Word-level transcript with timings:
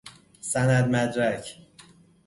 سند 0.41 0.95
مدرک 0.95 1.55